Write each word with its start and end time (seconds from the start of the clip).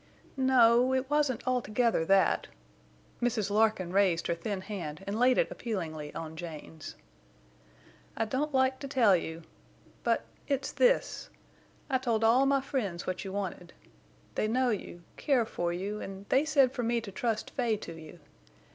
"No, 0.35 0.95
it 0.95 1.07
wasn't 1.11 1.45
altogether 1.45 2.03
that." 2.05 2.47
Mrs. 3.21 3.51
Larkin 3.51 3.93
raised 3.93 4.25
her 4.25 4.33
thin 4.33 4.61
hand 4.61 5.03
and 5.05 5.19
laid 5.19 5.37
it 5.37 5.51
appealingly 5.51 6.11
on 6.15 6.35
Jane's. 6.35 6.95
"I 8.17 8.25
don't 8.25 8.51
like 8.51 8.79
to 8.79 8.87
tell 8.87 9.15
you. 9.15 9.43
But—it's 10.03 10.71
this: 10.71 11.29
I 11.87 11.99
told 11.99 12.23
all 12.23 12.47
my 12.47 12.61
friends 12.61 13.05
what 13.05 13.23
you 13.23 13.31
wanted. 13.31 13.73
They 14.33 14.47
know 14.47 14.71
you, 14.71 15.03
care 15.17 15.45
for 15.45 15.71
you, 15.71 16.01
and 16.01 16.25
they 16.29 16.45
said 16.45 16.71
for 16.71 16.81
me 16.81 16.99
to 16.99 17.11
trust 17.11 17.51
Fay 17.51 17.77
to 17.77 17.93
you. 17.93 18.17